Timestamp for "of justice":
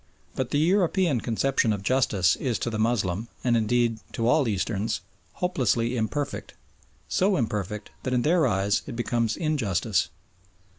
1.71-2.35